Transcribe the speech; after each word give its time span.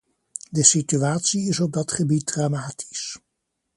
De 0.51 0.63
situatie 0.63 1.47
is 1.49 1.59
op 1.59 1.73
dat 1.73 1.91
gebied 1.91 2.25
dramatisch. 2.25 3.17